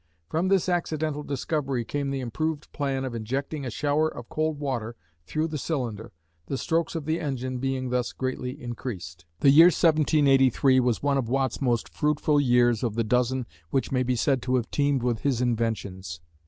[0.29, 4.95] From this accidental discovery came the improved plan of injecting a shower of cold water
[5.27, 6.11] through the cylinder,
[6.47, 9.25] the strokes of the engine being thus greatly increased.
[9.41, 14.01] The year 1783 was one of Watt's most fruitful years of the dozen which may
[14.01, 16.19] be said to have teemed with his inventions.